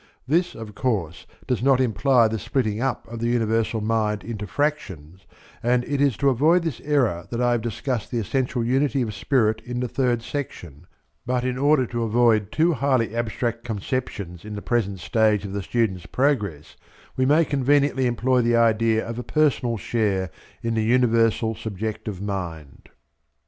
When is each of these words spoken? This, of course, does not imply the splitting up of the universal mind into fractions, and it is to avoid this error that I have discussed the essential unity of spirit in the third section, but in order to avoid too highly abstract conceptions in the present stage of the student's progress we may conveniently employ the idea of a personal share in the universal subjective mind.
This, 0.27 0.55
of 0.55 0.73
course, 0.73 1.27
does 1.45 1.61
not 1.61 1.79
imply 1.79 2.27
the 2.27 2.39
splitting 2.39 2.81
up 2.81 3.07
of 3.07 3.19
the 3.19 3.27
universal 3.27 3.81
mind 3.81 4.23
into 4.23 4.47
fractions, 4.47 5.27
and 5.61 5.83
it 5.83 6.01
is 6.01 6.17
to 6.17 6.29
avoid 6.29 6.63
this 6.63 6.79
error 6.83 7.27
that 7.29 7.39
I 7.39 7.51
have 7.51 7.61
discussed 7.61 8.09
the 8.09 8.17
essential 8.17 8.65
unity 8.65 9.03
of 9.03 9.13
spirit 9.13 9.61
in 9.63 9.79
the 9.79 9.87
third 9.87 10.23
section, 10.23 10.87
but 11.23 11.45
in 11.45 11.55
order 11.55 11.85
to 11.85 12.01
avoid 12.01 12.51
too 12.51 12.73
highly 12.73 13.15
abstract 13.15 13.63
conceptions 13.63 14.43
in 14.43 14.55
the 14.55 14.61
present 14.63 14.99
stage 14.99 15.45
of 15.45 15.53
the 15.53 15.61
student's 15.61 16.07
progress 16.07 16.77
we 17.15 17.27
may 17.27 17.45
conveniently 17.45 18.07
employ 18.07 18.41
the 18.41 18.55
idea 18.55 19.07
of 19.07 19.19
a 19.19 19.23
personal 19.23 19.77
share 19.77 20.31
in 20.63 20.73
the 20.73 20.83
universal 20.83 21.53
subjective 21.53 22.19
mind. 22.19 22.89